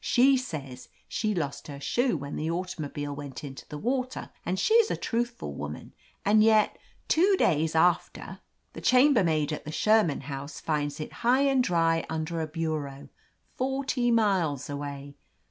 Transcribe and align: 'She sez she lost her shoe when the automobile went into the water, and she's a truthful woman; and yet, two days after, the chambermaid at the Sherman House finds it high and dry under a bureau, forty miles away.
'She 0.03 0.35
sez 0.35 0.89
she 1.07 1.35
lost 1.35 1.67
her 1.67 1.79
shoe 1.79 2.17
when 2.17 2.35
the 2.35 2.49
automobile 2.49 3.15
went 3.15 3.43
into 3.43 3.69
the 3.69 3.77
water, 3.77 4.31
and 4.43 4.57
she's 4.57 4.89
a 4.89 4.97
truthful 4.97 5.53
woman; 5.53 5.93
and 6.25 6.43
yet, 6.43 6.79
two 7.07 7.35
days 7.37 7.75
after, 7.75 8.39
the 8.73 8.81
chambermaid 8.81 9.53
at 9.53 9.63
the 9.63 9.71
Sherman 9.71 10.21
House 10.21 10.59
finds 10.59 10.99
it 10.99 11.13
high 11.21 11.41
and 11.43 11.63
dry 11.63 12.03
under 12.09 12.41
a 12.41 12.47
bureau, 12.47 13.09
forty 13.55 14.09
miles 14.09 14.71
away. 14.71 15.17